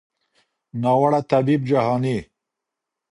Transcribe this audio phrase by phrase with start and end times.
[0.81, 2.17] ناوړه طبیب جهاني